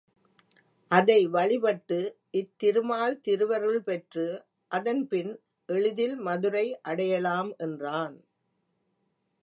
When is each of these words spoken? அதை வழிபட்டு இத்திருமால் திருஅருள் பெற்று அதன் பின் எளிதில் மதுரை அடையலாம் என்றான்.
அதை 0.91 1.17
வழிபட்டு 1.27 1.99
இத்திருமால் 2.33 3.15
திருஅருள் 3.27 3.79
பெற்று 3.79 4.25
அதன் 4.71 5.03
பின் 5.07 5.31
எளிதில் 5.69 6.15
மதுரை 6.19 6.65
அடையலாம் 6.81 7.51
என்றான். 7.57 8.17